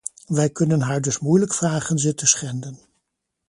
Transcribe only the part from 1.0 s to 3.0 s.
dus moeilijk vragen ze te schenden.